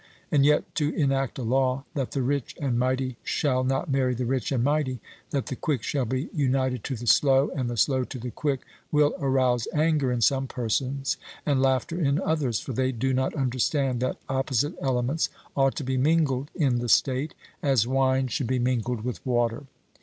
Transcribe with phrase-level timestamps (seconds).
[0.31, 4.25] And yet to enact a law that the rich and mighty shall not marry the
[4.25, 8.03] rich and mighty, that the quick shall be united to the slow, and the slow
[8.05, 8.61] to the quick,
[8.91, 13.99] will arouse anger in some persons and laughter in others; for they do not understand
[13.99, 19.01] that opposite elements ought to be mingled in the state, as wine should be mingled
[19.03, 19.65] with water.